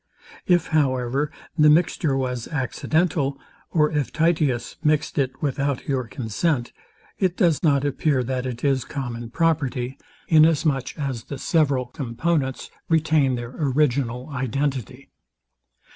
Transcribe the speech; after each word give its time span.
If, 0.47 0.69
however, 0.69 1.31
the 1.55 1.69
mixture 1.69 2.17
was 2.17 2.47
accidental, 2.47 3.37
or 3.69 3.91
if 3.91 4.11
Titius 4.11 4.77
mixed 4.83 5.19
it 5.19 5.43
without 5.43 5.87
your 5.87 6.07
consent, 6.07 6.73
it 7.19 7.37
does 7.37 7.61
not 7.61 7.85
appear 7.85 8.23
that 8.23 8.47
it 8.47 8.63
is 8.63 8.83
common 8.83 9.29
property, 9.29 9.99
Inasmuch 10.27 10.97
as 10.97 11.25
the 11.25 11.37
several 11.37 11.85
components 11.85 12.71
retain 12.89 13.35
their 13.35 13.51
original 13.55 14.27
identity. 14.31 15.11